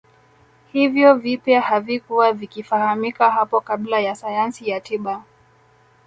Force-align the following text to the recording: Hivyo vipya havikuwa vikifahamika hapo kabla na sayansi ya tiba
Hivyo 0.71 1.15
vipya 1.15 1.61
havikuwa 1.61 2.33
vikifahamika 2.33 3.31
hapo 3.31 3.61
kabla 3.61 4.01
na 4.01 4.15
sayansi 4.15 4.69
ya 4.69 4.79
tiba 4.81 5.23